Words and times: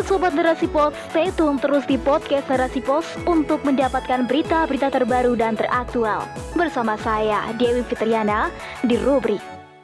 Sobat 0.00 0.32
Narasi 0.32 0.66
Pos, 0.66 0.96
stay 1.12 1.28
tune 1.36 1.60
terus 1.60 1.84
di 1.84 2.00
podcast 2.00 2.48
Narasi 2.48 2.80
Pos 2.80 3.04
untuk 3.28 3.60
mendapatkan 3.62 4.24
berita-berita 4.24 4.88
terbaru 4.88 5.36
dan 5.36 5.54
teraktual. 5.54 6.24
Bersama 6.56 6.96
saya, 7.00 7.52
Dewi 7.60 7.84
Fitriana, 7.84 8.48
di 8.80 8.96
rubrik 8.96 9.42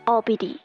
OPD. 0.09 0.57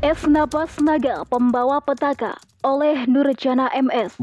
Es 0.00 0.24
Napas 0.24 0.80
Naga 0.80 1.28
Pembawa 1.28 1.78
Petaka 1.84 2.40
oleh 2.64 3.04
Nurjana 3.04 3.68
MS. 3.76 4.16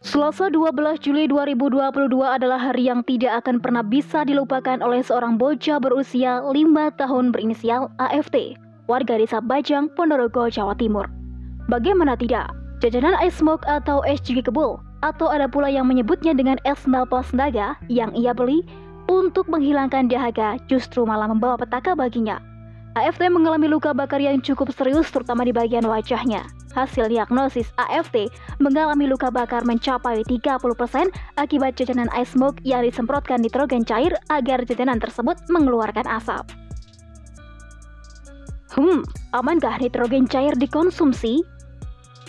Selasa 0.00 0.48
12 0.48 0.96
Juli 1.04 1.28
2022 1.28 1.76
adalah 2.24 2.56
hari 2.56 2.88
yang 2.88 3.04
tidak 3.04 3.44
akan 3.44 3.60
pernah 3.60 3.84
bisa 3.84 4.24
dilupakan 4.24 4.80
oleh 4.80 5.04
seorang 5.04 5.36
bocah 5.36 5.76
berusia 5.76 6.40
5 6.40 6.56
tahun 6.96 7.28
berinisial 7.28 7.92
AFT, 8.00 8.56
warga 8.88 9.20
desa 9.20 9.44
Bajang, 9.44 9.92
Ponorogo, 9.92 10.48
Jawa 10.48 10.72
Timur. 10.80 11.04
Bagaimana 11.68 12.16
tidak, 12.16 12.48
jajanan 12.80 13.12
ice 13.20 13.44
smoke 13.44 13.60
atau 13.68 14.00
es 14.08 14.24
jigi 14.24 14.40
kebul, 14.40 14.80
atau 15.04 15.28
ada 15.28 15.44
pula 15.44 15.68
yang 15.68 15.84
menyebutnya 15.84 16.32
dengan 16.32 16.56
es 16.64 16.80
napas 16.88 17.36
naga 17.36 17.76
yang 17.92 18.08
ia 18.16 18.32
beli 18.32 18.64
untuk 19.12 19.52
menghilangkan 19.52 20.08
dahaga 20.08 20.56
justru 20.64 21.04
malah 21.04 21.28
membawa 21.28 21.60
petaka 21.60 21.92
baginya. 21.92 22.40
AFT 22.96 23.28
mengalami 23.28 23.68
luka 23.68 23.92
bakar 23.92 24.16
yang 24.16 24.40
cukup 24.40 24.72
serius 24.72 25.12
terutama 25.12 25.44
di 25.44 25.52
bagian 25.52 25.84
wajahnya. 25.84 26.48
Hasil 26.80 27.12
diagnosis 27.12 27.68
AFT 27.76 28.32
mengalami 28.56 29.04
luka 29.04 29.28
bakar 29.28 29.68
mencapai 29.68 30.24
30% 30.24 31.12
akibat 31.36 31.76
jajanan 31.76 32.08
ice 32.16 32.32
smoke 32.32 32.56
yang 32.64 32.80
disemprotkan 32.80 33.44
nitrogen 33.44 33.84
cair 33.84 34.16
agar 34.32 34.64
jajanan 34.64 34.96
tersebut 34.96 35.36
mengeluarkan 35.52 36.08
asap. 36.08 36.48
Hmm, 38.72 39.04
amankah 39.36 39.76
nitrogen 39.76 40.24
cair 40.24 40.56
dikonsumsi? 40.56 41.44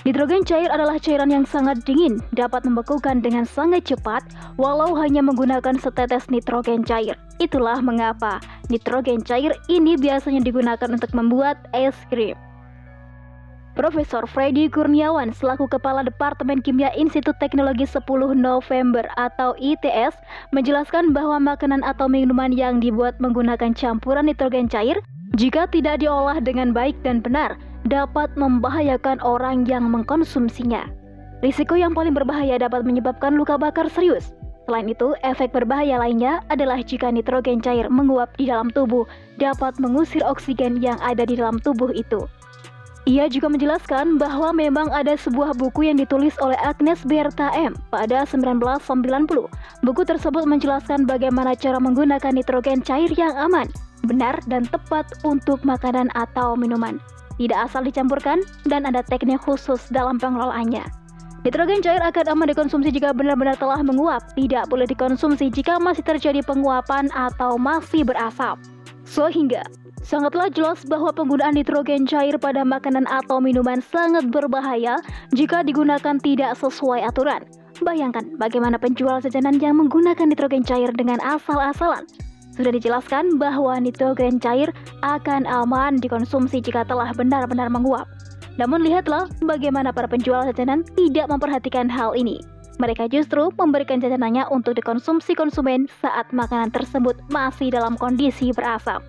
Nitrogen 0.03 0.43
cair 0.43 0.67
adalah 0.67 0.99
cairan 0.99 1.31
yang 1.31 1.47
sangat 1.47 1.87
dingin, 1.87 2.19
dapat 2.35 2.67
membekukan 2.67 3.23
dengan 3.23 3.47
sangat 3.47 3.87
cepat 3.87 4.25
walau 4.59 4.91
hanya 4.99 5.23
menggunakan 5.23 5.79
setetes 5.79 6.27
nitrogen 6.27 6.83
cair. 6.83 7.15
Itulah 7.39 7.79
mengapa 7.79 8.43
nitrogen 8.67 9.23
cair 9.23 9.55
ini 9.71 9.95
biasanya 9.95 10.43
digunakan 10.43 10.91
untuk 10.91 11.15
membuat 11.15 11.71
es 11.71 11.95
krim. 12.11 12.35
Profesor 13.71 14.27
Freddy 14.27 14.67
Kurniawan 14.67 15.31
selaku 15.31 15.63
Kepala 15.71 16.03
Departemen 16.03 16.59
Kimia 16.59 16.91
Institut 16.91 17.39
Teknologi 17.39 17.87
10 17.87 18.03
November 18.35 19.07
atau 19.15 19.55
ITS 19.55 20.11
menjelaskan 20.51 21.15
bahwa 21.15 21.39
makanan 21.39 21.79
atau 21.87 22.11
minuman 22.11 22.51
yang 22.51 22.83
dibuat 22.83 23.15
menggunakan 23.23 23.71
campuran 23.71 24.27
nitrogen 24.27 24.67
cair 24.67 24.99
jika 25.39 25.71
tidak 25.71 26.03
diolah 26.03 26.43
dengan 26.43 26.75
baik 26.75 26.99
dan 27.07 27.23
benar 27.23 27.55
dapat 27.87 28.27
membahayakan 28.35 29.23
orang 29.23 29.63
yang 29.63 29.87
mengkonsumsinya. 29.87 30.91
Risiko 31.39 31.79
yang 31.79 31.95
paling 31.95 32.11
berbahaya 32.11 32.59
dapat 32.59 32.83
menyebabkan 32.83 33.39
luka 33.39 33.55
bakar 33.55 33.87
serius. 33.87 34.35
Selain 34.67 34.91
itu, 34.91 35.15
efek 35.23 35.55
berbahaya 35.55 35.95
lainnya 35.95 36.43
adalah 36.51 36.83
jika 36.83 37.07
nitrogen 37.07 37.63
cair 37.63 37.87
menguap 37.87 38.35
di 38.35 38.51
dalam 38.51 38.67
tubuh 38.67 39.07
dapat 39.39 39.79
mengusir 39.79 40.21
oksigen 40.27 40.83
yang 40.83 40.99
ada 40.99 41.23
di 41.23 41.39
dalam 41.39 41.55
tubuh 41.63 41.89
itu. 41.95 42.27
Ia 43.09 43.25
juga 43.25 43.49
menjelaskan 43.49 44.21
bahwa 44.21 44.53
memang 44.53 44.85
ada 44.93 45.17
sebuah 45.17 45.57
buku 45.57 45.89
yang 45.89 45.97
ditulis 45.97 46.37
oleh 46.37 46.53
Agnes 46.61 47.01
Berta 47.01 47.49
M 47.57 47.73
pada 47.89 48.29
1990. 48.29 48.77
Buku 49.81 50.01
tersebut 50.05 50.45
menjelaskan 50.45 51.09
bagaimana 51.09 51.57
cara 51.57 51.81
menggunakan 51.81 52.29
nitrogen 52.29 52.85
cair 52.85 53.09
yang 53.17 53.33
aman, 53.33 53.65
benar 54.05 54.37
dan 54.45 54.69
tepat 54.69 55.09
untuk 55.25 55.65
makanan 55.65 56.13
atau 56.13 56.53
minuman. 56.53 57.01
Tidak 57.41 57.57
asal 57.57 57.81
dicampurkan 57.81 58.45
dan 58.69 58.85
ada 58.85 59.01
teknik 59.01 59.41
khusus 59.41 59.81
dalam 59.89 60.21
pengelolaannya. 60.21 60.85
Nitrogen 61.41 61.81
cair 61.81 62.05
akan 62.05 62.37
aman 62.37 62.53
dikonsumsi 62.53 62.93
jika 62.93 63.17
benar-benar 63.17 63.57
telah 63.57 63.81
menguap, 63.81 64.21
tidak 64.37 64.69
boleh 64.69 64.85
dikonsumsi 64.85 65.49
jika 65.49 65.81
masih 65.81 66.05
terjadi 66.05 66.45
penguapan 66.45 67.09
atau 67.17 67.57
masih 67.57 68.05
berasap. 68.05 68.61
Sehingga 69.09 69.65
Sangatlah 70.11 70.51
jelas 70.51 70.83
bahwa 70.91 71.15
penggunaan 71.15 71.55
nitrogen 71.55 72.03
cair 72.03 72.35
pada 72.35 72.67
makanan 72.67 73.07
atau 73.07 73.39
minuman 73.39 73.79
sangat 73.79 74.27
berbahaya 74.27 74.99
jika 75.31 75.63
digunakan 75.63 76.19
tidak 76.19 76.59
sesuai 76.59 76.99
aturan. 76.99 77.47
Bayangkan 77.79 78.35
bagaimana 78.35 78.75
penjual 78.75 79.23
jajanan 79.23 79.55
yang 79.63 79.79
menggunakan 79.79 80.27
nitrogen 80.27 80.67
cair 80.67 80.91
dengan 80.91 81.15
asal-asalan. 81.23 82.03
Sudah 82.59 82.75
dijelaskan 82.75 83.39
bahwa 83.39 83.79
nitrogen 83.79 84.35
cair 84.35 84.75
akan 84.99 85.47
aman 85.47 85.95
dikonsumsi 86.03 86.59
jika 86.59 86.83
telah 86.83 87.15
benar-benar 87.15 87.71
menguap. 87.71 88.03
Namun 88.59 88.83
lihatlah 88.83 89.31
bagaimana 89.47 89.95
para 89.95 90.11
penjual 90.11 90.43
jajanan 90.43 90.83
tidak 90.99 91.31
memperhatikan 91.31 91.87
hal 91.87 92.19
ini. 92.19 92.43
Mereka 92.83 93.07
justru 93.07 93.47
memberikan 93.55 94.03
jajanannya 94.03 94.43
untuk 94.51 94.75
dikonsumsi 94.75 95.39
konsumen 95.39 95.87
saat 96.03 96.27
makanan 96.35 96.67
tersebut 96.75 97.15
masih 97.31 97.71
dalam 97.71 97.95
kondisi 97.95 98.51
berasap. 98.51 98.99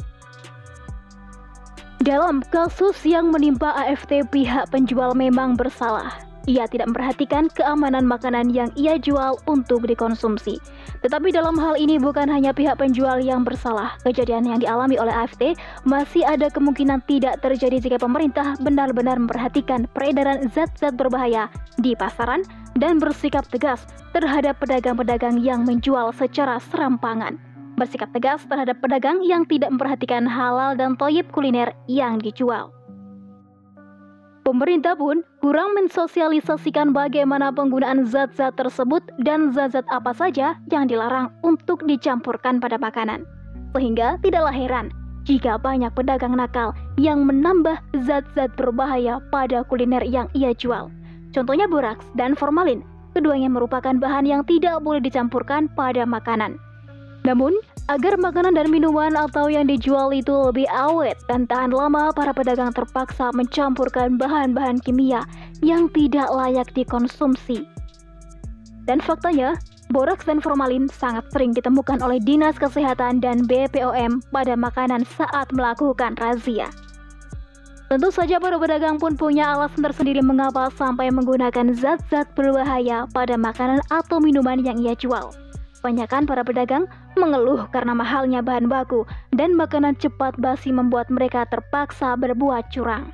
Dalam 2.03 2.43
kasus 2.51 2.99
yang 3.07 3.31
menimpa 3.31 3.79
AFT, 3.79 4.27
pihak 4.35 4.75
penjual 4.75 5.15
memang 5.15 5.55
bersalah. 5.55 6.19
Ia 6.51 6.67
tidak 6.67 6.91
memperhatikan 6.91 7.47
keamanan 7.55 8.03
makanan 8.03 8.51
yang 8.51 8.75
ia 8.75 8.99
jual 8.99 9.39
untuk 9.47 9.87
dikonsumsi. 9.87 10.59
Tetapi 11.07 11.31
dalam 11.31 11.55
hal 11.55 11.79
ini 11.79 12.03
bukan 12.03 12.27
hanya 12.27 12.51
pihak 12.51 12.83
penjual 12.83 13.23
yang 13.23 13.47
bersalah. 13.47 13.95
Kejadian 14.03 14.51
yang 14.51 14.59
dialami 14.59 14.99
oleh 14.99 15.15
AFT 15.15 15.55
masih 15.87 16.27
ada 16.27 16.51
kemungkinan 16.51 17.07
tidak 17.07 17.39
terjadi 17.39 17.79
jika 17.79 18.03
pemerintah 18.03 18.59
benar-benar 18.59 19.23
memperhatikan 19.23 19.87
peredaran 19.95 20.51
zat-zat 20.51 20.99
berbahaya 20.99 21.47
di 21.79 21.95
pasaran 21.95 22.43
dan 22.75 22.99
bersikap 22.99 23.47
tegas 23.47 23.87
terhadap 24.11 24.59
pedagang-pedagang 24.59 25.39
yang 25.39 25.63
menjual 25.63 26.11
secara 26.11 26.59
serampangan 26.67 27.39
bersikap 27.83 28.15
tegas 28.15 28.47
terhadap 28.47 28.79
pedagang 28.79 29.19
yang 29.27 29.43
tidak 29.43 29.75
memperhatikan 29.75 30.23
halal 30.23 30.79
dan 30.79 30.95
toyib 30.95 31.27
kuliner 31.35 31.75
yang 31.91 32.23
dijual. 32.23 32.71
Pemerintah 34.47 34.95
pun 34.99 35.23
kurang 35.39 35.75
mensosialisasikan 35.75 36.91
bagaimana 36.95 37.51
penggunaan 37.55 38.07
zat-zat 38.07 38.55
tersebut 38.59 39.03
dan 39.23 39.51
zat-zat 39.55 39.87
apa 39.91 40.15
saja 40.15 40.59
yang 40.71 40.87
dilarang 40.87 41.31
untuk 41.47 41.83
dicampurkan 41.87 42.59
pada 42.59 42.79
makanan. 42.79 43.23
Sehingga 43.75 44.19
tidaklah 44.23 44.55
heran 44.55 44.91
jika 45.23 45.55
banyak 45.59 45.95
pedagang 45.95 46.35
nakal 46.35 46.75
yang 46.99 47.23
menambah 47.23 47.79
zat-zat 48.03 48.51
berbahaya 48.59 49.23
pada 49.31 49.63
kuliner 49.67 50.03
yang 50.03 50.27
ia 50.35 50.51
jual. 50.55 50.91
Contohnya 51.31 51.71
boraks 51.71 52.05
dan 52.19 52.35
formalin, 52.35 52.83
keduanya 53.15 53.47
merupakan 53.47 53.95
bahan 53.95 54.27
yang 54.27 54.43
tidak 54.43 54.83
boleh 54.83 54.99
dicampurkan 54.99 55.71
pada 55.79 56.03
makanan. 56.03 56.59
Namun, 57.23 57.55
agar 57.87 58.19
makanan 58.19 58.59
dan 58.59 58.71
minuman 58.71 59.15
atau 59.15 59.47
yang 59.47 59.67
dijual 59.67 60.11
itu 60.11 60.31
lebih 60.31 60.67
awet 60.71 61.19
dan 61.31 61.47
tahan 61.47 61.71
lama, 61.71 62.11
para 62.15 62.35
pedagang 62.35 62.75
terpaksa 62.75 63.31
mencampurkan 63.35 64.19
bahan-bahan 64.19 64.83
kimia 64.83 65.23
yang 65.63 65.87
tidak 65.91 66.31
layak 66.31 66.67
dikonsumsi. 66.75 67.67
Dan 68.87 68.99
faktanya, 68.99 69.55
boraks 69.95 70.27
dan 70.27 70.43
formalin 70.43 70.91
sangat 70.91 71.23
sering 71.31 71.55
ditemukan 71.55 72.03
oleh 72.03 72.19
Dinas 72.19 72.59
Kesehatan 72.59 73.23
dan 73.23 73.47
BPOM 73.47 74.23
pada 74.35 74.59
makanan 74.59 75.07
saat 75.07 75.47
melakukan 75.55 76.19
razia. 76.19 76.67
Tentu 77.93 78.09
saja 78.09 78.41
para 78.41 78.57
pedagang 78.57 78.97
pun 78.97 79.21
punya 79.21 79.53
alasan 79.53 79.85
tersendiri 79.85 80.25
mengapa 80.25 80.73
sampai 80.81 81.13
menggunakan 81.13 81.77
zat-zat 81.77 82.25
berbahaya 82.33 83.05
pada 83.13 83.37
makanan 83.37 83.85
atau 83.93 84.17
minuman 84.17 84.65
yang 84.65 84.81
ia 84.81 84.97
jual. 84.97 85.42
Kebanyakan 85.83 86.31
para 86.31 86.47
pedagang 86.47 86.87
mengeluh 87.19 87.67
karena 87.75 87.91
mahalnya 87.91 88.39
bahan 88.39 88.71
baku 88.71 89.03
dan 89.35 89.51
makanan 89.59 89.99
cepat 89.99 90.39
basi 90.39 90.71
membuat 90.71 91.11
mereka 91.11 91.43
terpaksa 91.51 92.15
berbuat 92.15 92.71
curang. 92.71 93.11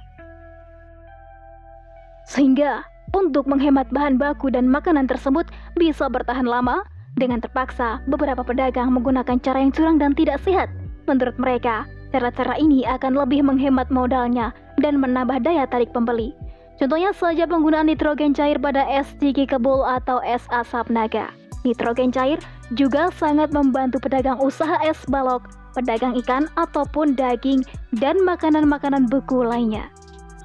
Sehingga 2.29 2.85
untuk 3.17 3.49
menghemat 3.49 3.89
bahan 3.89 4.21
baku 4.21 4.53
dan 4.53 4.69
makanan 4.69 5.09
tersebut 5.09 5.49
bisa 5.81 6.13
bertahan 6.13 6.45
lama, 6.45 6.85
dengan 7.17 7.41
terpaksa 7.41 8.05
beberapa 8.05 8.45
pedagang 8.45 8.93
menggunakan 8.93 9.41
cara 9.41 9.65
yang 9.65 9.73
curang 9.73 9.97
dan 9.97 10.13
tidak 10.13 10.37
sehat. 10.45 10.69
Menurut 11.09 11.41
mereka, 11.41 11.89
cara-cara 12.13 12.61
ini 12.61 12.85
akan 12.85 13.17
lebih 13.17 13.41
menghemat 13.49 13.89
modalnya 13.89 14.53
dan 14.85 15.01
menambah 15.01 15.41
daya 15.41 15.65
tarik 15.65 15.89
pembeli. 15.97 16.37
Contohnya 16.77 17.17
saja 17.17 17.49
penggunaan 17.49 17.89
nitrogen 17.89 18.37
cair 18.37 18.61
pada 18.61 18.85
es 18.93 19.09
gigi 19.19 19.49
kebul 19.49 19.89
atau 19.89 20.21
es 20.21 20.45
asap 20.53 20.93
naga. 20.93 21.38
Nitrogen 21.67 22.15
cair 22.15 22.39
juga 22.77 23.11
sangat 23.15 23.51
membantu 23.51 23.99
pedagang 23.99 24.39
usaha 24.39 24.79
es 24.87 24.99
balok, 25.11 25.51
pedagang 25.75 26.15
ikan 26.23 26.47
ataupun 26.55 27.19
daging 27.19 27.67
dan 27.99 28.19
makanan-makanan 28.23 29.11
beku 29.11 29.43
lainnya. 29.43 29.91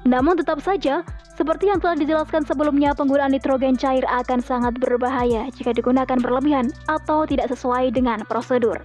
Namun 0.04 0.36
tetap 0.36 0.60
saja, 0.60 1.00
seperti 1.34 1.72
yang 1.72 1.80
telah 1.80 1.96
dijelaskan 1.96 2.44
sebelumnya, 2.46 2.92
penggunaan 2.92 3.32
nitrogen 3.32 3.74
cair 3.74 4.04
akan 4.06 4.38
sangat 4.38 4.76
berbahaya 4.78 5.48
jika 5.56 5.72
digunakan 5.72 6.20
berlebihan 6.20 6.70
atau 6.86 7.24
tidak 7.26 7.50
sesuai 7.50 7.90
dengan 7.90 8.22
prosedur. 8.28 8.78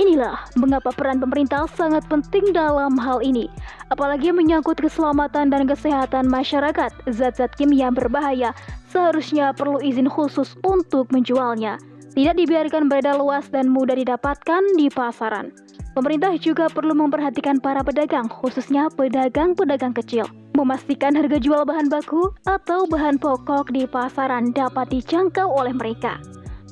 Inilah 0.00 0.48
mengapa 0.56 0.96
peran 0.96 1.20
pemerintah 1.20 1.68
sangat 1.76 2.00
penting 2.08 2.56
dalam 2.56 2.96
hal 2.96 3.20
ini, 3.20 3.52
apalagi 3.92 4.32
menyangkut 4.32 4.80
keselamatan 4.80 5.52
dan 5.52 5.68
kesehatan 5.68 6.24
masyarakat. 6.24 6.88
Zat-zat 7.12 7.52
kimia 7.60 7.92
berbahaya 7.92 8.56
seharusnya 8.90 9.54
perlu 9.54 9.78
izin 9.78 10.10
khusus 10.10 10.58
untuk 10.66 11.08
menjualnya. 11.14 11.78
Tidak 12.10 12.34
dibiarkan 12.34 12.90
beredar 12.90 13.16
luas 13.16 13.46
dan 13.54 13.70
mudah 13.70 13.94
didapatkan 13.94 14.62
di 14.74 14.90
pasaran. 14.90 15.54
Pemerintah 15.94 16.34
juga 16.38 16.66
perlu 16.66 16.94
memperhatikan 16.94 17.62
para 17.62 17.86
pedagang, 17.86 18.26
khususnya 18.26 18.90
pedagang-pedagang 18.94 19.94
kecil, 19.94 20.26
memastikan 20.58 21.14
harga 21.14 21.38
jual 21.38 21.62
bahan 21.62 21.86
baku 21.86 22.34
atau 22.46 22.86
bahan 22.90 23.18
pokok 23.18 23.70
di 23.70 23.86
pasaran 23.86 24.50
dapat 24.50 24.90
dijangkau 24.90 25.46
oleh 25.46 25.74
mereka 25.74 26.18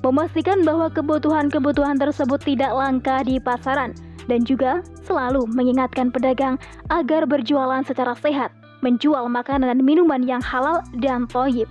memastikan 0.02 0.62
bahwa 0.62 0.86
kebutuhan-kebutuhan 0.92 1.98
tersebut 1.98 2.40
tidak 2.42 2.70
langka 2.74 3.22
di 3.26 3.42
pasaran, 3.42 3.94
dan 4.30 4.44
juga 4.44 4.84
selalu 5.02 5.48
mengingatkan 5.50 6.12
pedagang 6.12 6.60
agar 6.92 7.24
berjualan 7.26 7.82
secara 7.82 8.14
sehat, 8.18 8.54
menjual 8.84 9.26
makanan 9.26 9.74
dan 9.74 9.80
minuman 9.82 10.22
yang 10.22 10.42
halal 10.42 10.84
dan 11.02 11.26
toyib, 11.26 11.66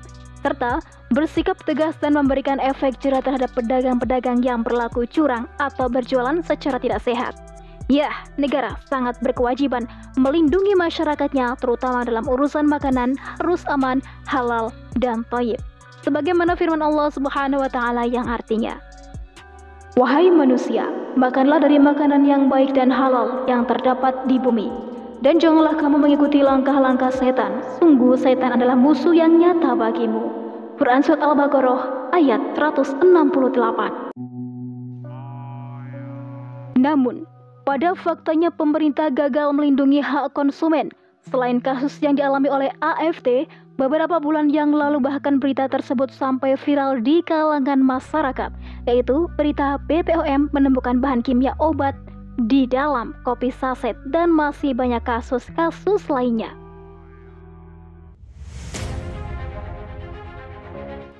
serta 0.47 0.79
bersikap 1.11 1.59
tegas 1.67 1.99
dan 1.99 2.15
memberikan 2.15 2.57
efek 2.63 2.95
jerah 3.03 3.19
terhadap 3.19 3.51
pedagang-pedagang 3.51 4.39
yang 4.39 4.63
berlaku 4.63 5.03
curang 5.03 5.43
atau 5.59 5.91
berjualan 5.91 6.39
secara 6.47 6.79
tidak 6.79 7.03
sehat. 7.03 7.35
Ya, 7.91 8.11
negara 8.35 8.79
sangat 8.87 9.19
berkewajiban 9.19 9.87
melindungi 10.15 10.75
masyarakatnya 10.75 11.55
terutama 11.59 12.03
dalam 12.03 12.27
urusan 12.27 12.67
makanan 12.67 13.15
harus 13.39 13.63
aman, 13.71 14.03
halal, 14.27 14.71
dan 14.99 15.23
toyib 15.31 15.59
sebagaimana 16.07 16.55
firman 16.55 16.79
Allah 16.79 17.11
Subhanahu 17.11 17.59
wa 17.59 17.67
taala 17.67 18.07
yang 18.07 18.31
artinya 18.31 18.79
Wahai 19.97 20.29
manusia, 20.29 20.85
makanlah 21.17 21.57
dari 21.57 21.81
makanan 21.81 22.21
yang 22.21 22.53
baik 22.53 22.77
dan 22.77 22.93
halal 22.93 23.49
yang 23.49 23.65
terdapat 23.65 24.13
di 24.29 24.37
bumi. 24.37 24.69
Dan 25.25 25.41
janganlah 25.41 25.73
kamu 25.73 25.97
mengikuti 25.97 26.45
langkah-langkah 26.45 27.09
setan. 27.09 27.65
Sungguh 27.81 28.13
setan 28.13 28.53
adalah 28.53 28.77
musuh 28.77 29.17
yang 29.17 29.41
nyata 29.41 29.73
bagimu. 29.73 30.26
Quran 30.77 31.01
Surat 31.01 31.25
Al-Baqarah 31.25 32.13
ayat 32.13 32.53
168 32.53 33.01
Namun, 36.77 37.25
pada 37.65 37.97
faktanya 37.97 38.53
pemerintah 38.53 39.09
gagal 39.09 39.51
melindungi 39.57 39.99
hak 39.99 40.37
konsumen. 40.37 40.93
Selain 41.27 41.59
kasus 41.59 41.97
yang 41.99 42.15
dialami 42.15 42.47
oleh 42.47 42.69
AFT, 42.79 43.49
Beberapa 43.77 44.17
bulan 44.17 44.49
yang 44.49 44.73
lalu 44.73 44.97
bahkan 44.97 45.37
berita 45.37 45.69
tersebut 45.69 46.09
sampai 46.09 46.57
viral 46.57 46.97
di 46.97 47.21
kalangan 47.21 47.77
masyarakat, 47.77 48.49
yaitu 48.89 49.29
berita 49.37 49.77
BPOM 49.85 50.49
menemukan 50.49 50.97
bahan 50.97 51.21
kimia 51.21 51.53
obat 51.61 51.93
di 52.49 52.65
dalam 52.65 53.13
kopi 53.21 53.53
saset 53.53 53.93
dan 54.09 54.33
masih 54.33 54.73
banyak 54.73 55.01
kasus-kasus 55.05 56.09
lainnya. 56.09 56.49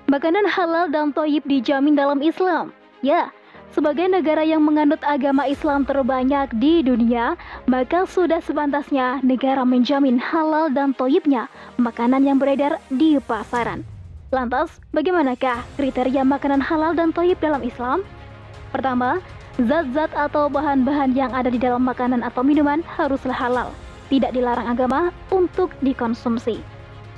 Makanan 0.07 0.47
halal 0.47 0.87
dan 0.87 1.11
toyib 1.11 1.43
dijamin 1.43 1.91
dalam 1.91 2.23
Islam. 2.23 2.71
Ya, 3.03 3.27
sebagai 3.75 4.07
negara 4.07 4.39
yang 4.39 4.63
menganut 4.63 5.03
agama 5.03 5.43
Islam 5.43 5.83
terbanyak 5.83 6.47
di 6.63 6.79
dunia, 6.79 7.35
maka 7.67 8.07
sudah 8.07 8.39
sepantasnya 8.39 9.19
negara 9.19 9.67
menjamin 9.67 10.15
halal 10.15 10.71
dan 10.71 10.95
toyibnya 10.95 11.51
makanan 11.75 12.23
yang 12.23 12.39
beredar 12.39 12.79
di 12.87 13.19
pasaran. 13.19 13.83
Lantas, 14.31 14.79
bagaimanakah 14.95 15.67
kriteria 15.75 16.23
makanan 16.23 16.63
halal 16.63 16.95
dan 16.95 17.11
toyib 17.11 17.43
dalam 17.43 17.59
Islam? 17.59 17.99
Pertama, 18.71 19.19
zat-zat 19.59 20.15
atau 20.15 20.47
bahan-bahan 20.47 21.19
yang 21.19 21.35
ada 21.35 21.51
di 21.51 21.59
dalam 21.59 21.83
makanan 21.83 22.23
atau 22.23 22.47
minuman 22.47 22.79
haruslah 22.95 23.35
halal, 23.35 23.75
tidak 24.07 24.31
dilarang 24.31 24.71
agama 24.71 25.11
untuk 25.35 25.75
dikonsumsi. 25.83 26.63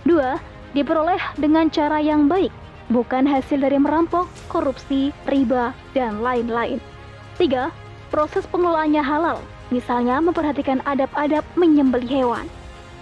Dua, 0.10 0.42
diperoleh 0.74 1.22
dengan 1.38 1.70
cara 1.70 2.02
yang 2.02 2.26
baik, 2.26 2.50
bukan 2.90 3.26
hasil 3.26 3.62
dari 3.62 3.78
merampok, 3.78 4.26
korupsi, 4.50 5.14
riba, 5.30 5.72
dan 5.94 6.20
lain-lain. 6.20 6.82
Tiga, 7.38 7.70
proses 8.10 8.44
pengelolaannya 8.50 9.02
halal, 9.02 9.40
misalnya 9.70 10.18
memperhatikan 10.20 10.82
adab-adab 10.84 11.46
menyembelih 11.56 12.10
hewan. 12.10 12.46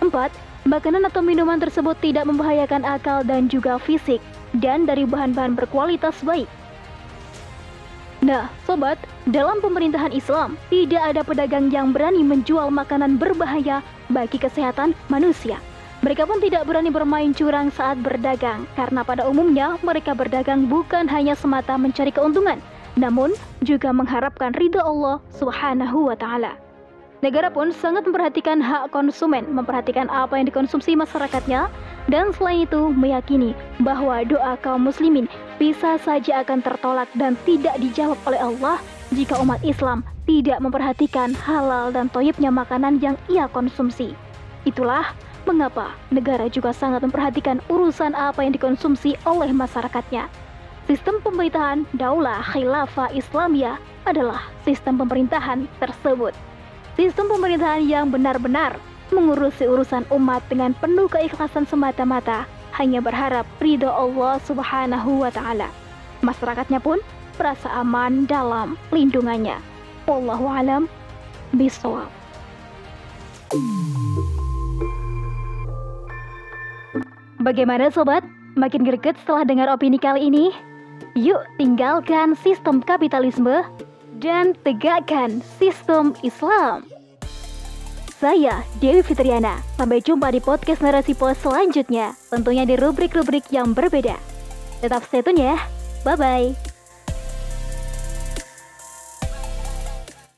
Empat, 0.04 0.30
makanan 0.68 1.08
atau 1.08 1.24
minuman 1.24 1.58
tersebut 1.58 1.98
tidak 2.04 2.28
membahayakan 2.28 2.84
akal 2.86 3.24
dan 3.24 3.48
juga 3.48 3.80
fisik, 3.82 4.22
dan 4.60 4.86
dari 4.86 5.08
bahan-bahan 5.08 5.56
berkualitas 5.56 6.20
baik. 6.22 6.48
Nah, 8.18 8.50
sobat, 8.66 8.98
dalam 9.30 9.62
pemerintahan 9.62 10.12
Islam, 10.12 10.58
tidak 10.74 11.00
ada 11.00 11.22
pedagang 11.22 11.70
yang 11.70 11.94
berani 11.94 12.26
menjual 12.26 12.74
makanan 12.74 13.16
berbahaya 13.22 13.86
bagi 14.10 14.42
kesehatan 14.42 14.98
manusia. 15.08 15.62
Mereka 16.06 16.30
pun 16.30 16.38
tidak 16.38 16.70
berani 16.70 16.94
bermain 16.94 17.34
curang 17.34 17.74
saat 17.74 17.98
berdagang, 18.06 18.70
karena 18.78 19.02
pada 19.02 19.26
umumnya 19.26 19.82
mereka 19.82 20.14
berdagang 20.14 20.70
bukan 20.70 21.10
hanya 21.10 21.34
semata 21.34 21.74
mencari 21.74 22.14
keuntungan, 22.14 22.62
namun 22.94 23.34
juga 23.66 23.90
mengharapkan 23.90 24.54
ridha 24.54 24.86
Allah 24.86 25.18
Subhanahu 25.34 26.14
wa 26.14 26.16
Ta'ala. 26.18 26.54
Negara 27.26 27.50
pun 27.50 27.74
sangat 27.74 28.06
memperhatikan 28.06 28.62
hak 28.62 28.94
konsumen, 28.94 29.50
memperhatikan 29.50 30.06
apa 30.14 30.38
yang 30.38 30.46
dikonsumsi 30.46 30.94
masyarakatnya, 30.94 31.66
dan 32.06 32.30
selain 32.30 32.70
itu 32.70 32.94
meyakini 32.94 33.58
bahwa 33.82 34.22
doa 34.22 34.54
kaum 34.62 34.86
muslimin 34.86 35.26
bisa 35.58 35.98
saja 35.98 36.46
akan 36.46 36.62
tertolak 36.62 37.10
dan 37.18 37.34
tidak 37.42 37.74
dijawab 37.82 38.22
oleh 38.30 38.38
Allah 38.38 38.78
jika 39.18 39.34
umat 39.42 39.58
Islam 39.66 40.06
tidak 40.30 40.62
memperhatikan 40.62 41.34
halal 41.34 41.90
dan 41.90 42.06
toyibnya 42.14 42.54
makanan 42.54 43.02
yang 43.02 43.18
ia 43.34 43.50
konsumsi. 43.50 44.14
Itulah 44.68 45.18
Mengapa 45.48 45.96
negara 46.12 46.52
juga 46.52 46.76
sangat 46.76 47.08
memperhatikan 47.08 47.64
urusan 47.72 48.12
apa 48.20 48.44
yang 48.44 48.52
dikonsumsi 48.52 49.16
oleh 49.24 49.48
masyarakatnya? 49.56 50.28
Sistem 50.92 51.24
pemerintahan 51.24 51.88
Daulah 51.96 52.44
Khilafah 52.52 53.16
Islamiyah 53.16 53.80
adalah 54.04 54.52
sistem 54.68 55.00
pemerintahan 55.00 55.64
tersebut. 55.80 56.36
Sistem 57.00 57.32
pemerintahan 57.32 57.80
yang 57.88 58.12
benar-benar 58.12 58.76
mengurusi 59.16 59.64
urusan 59.64 60.04
umat 60.12 60.44
dengan 60.52 60.76
penuh 60.76 61.08
keikhlasan 61.08 61.64
semata-mata, 61.64 62.44
hanya 62.76 63.00
berharap 63.00 63.48
ridho 63.64 63.88
Allah 63.88 64.44
Subhanahu 64.44 65.24
wa 65.24 65.32
taala. 65.32 65.72
Masyarakatnya 66.28 66.84
pun 66.84 67.00
merasa 67.40 67.72
aman 67.72 68.28
dalam 68.28 68.76
lindungannya. 68.92 69.64
Wallahu 70.12 70.44
alam 70.52 70.92
bisawab. 71.56 72.12
Bagaimana 77.48 77.88
sobat? 77.88 78.28
Makin 78.60 78.84
greget 78.84 79.16
setelah 79.24 79.48
dengar 79.48 79.72
opini 79.72 79.96
kali 79.96 80.28
ini? 80.28 80.52
Yuk 81.16 81.48
tinggalkan 81.56 82.36
sistem 82.36 82.84
kapitalisme 82.84 83.64
dan 84.20 84.52
tegakkan 84.68 85.40
sistem 85.56 86.12
Islam. 86.28 86.84
Saya 88.20 88.68
Dewi 88.84 89.00
Fitriana. 89.00 89.64
Sampai 89.80 90.04
jumpa 90.04 90.28
di 90.36 90.44
podcast 90.44 90.84
Narasi 90.84 91.16
Pos 91.16 91.40
selanjutnya, 91.40 92.20
tentunya 92.28 92.68
di 92.68 92.76
rubrik-rubrik 92.76 93.48
yang 93.48 93.72
berbeda. 93.72 94.20
Tetap 94.84 95.08
stay 95.08 95.24
tune 95.24 95.40
ya. 95.40 95.56
Bye-bye. 96.04 96.67